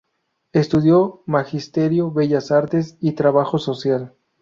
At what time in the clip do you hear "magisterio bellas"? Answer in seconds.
1.27-2.49